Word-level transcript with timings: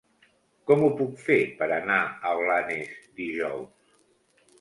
Com 0.69 0.85
ho 0.85 0.87
puc 1.01 1.19
fer 1.25 1.37
per 1.59 1.67
anar 1.75 1.97
a 2.29 2.31
Blanes 2.39 2.95
dijous? 3.21 4.01